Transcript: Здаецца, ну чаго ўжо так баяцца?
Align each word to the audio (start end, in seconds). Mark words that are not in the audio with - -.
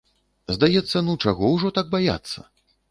Здаецца, 0.55 0.97
ну 1.11 1.17
чаго 1.27 1.53
ўжо 1.59 1.75
так 1.81 1.95
баяцца? 1.97 2.39